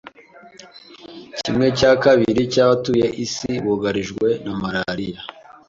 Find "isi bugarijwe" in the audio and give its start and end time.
3.25-4.27